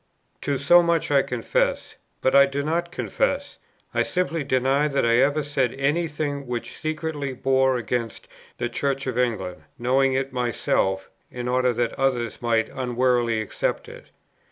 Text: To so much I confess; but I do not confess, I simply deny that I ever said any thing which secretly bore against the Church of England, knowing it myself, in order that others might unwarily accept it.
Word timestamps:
To 0.41 0.57
so 0.57 0.81
much 0.81 1.11
I 1.11 1.21
confess; 1.21 1.95
but 2.21 2.33
I 2.33 2.47
do 2.47 2.63
not 2.63 2.91
confess, 2.91 3.59
I 3.93 4.01
simply 4.01 4.43
deny 4.43 4.87
that 4.87 5.05
I 5.05 5.17
ever 5.17 5.43
said 5.43 5.75
any 5.75 6.07
thing 6.07 6.47
which 6.47 6.75
secretly 6.75 7.33
bore 7.33 7.77
against 7.77 8.27
the 8.57 8.67
Church 8.67 9.05
of 9.05 9.15
England, 9.19 9.61
knowing 9.77 10.13
it 10.13 10.33
myself, 10.33 11.11
in 11.29 11.47
order 11.47 11.71
that 11.73 11.93
others 11.99 12.41
might 12.41 12.69
unwarily 12.69 13.41
accept 13.41 13.87
it. 13.87 14.09